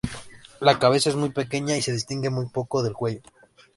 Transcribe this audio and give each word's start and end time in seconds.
La 0.59 0.79
cabeza 0.79 1.11
es 1.11 1.15
muy 1.15 1.29
pequeña 1.29 1.77
y 1.77 1.83
se 1.83 1.91
distingue 1.93 2.31
muy 2.31 2.47
poco 2.47 2.81
del 2.81 2.93
cuello. 2.95 3.21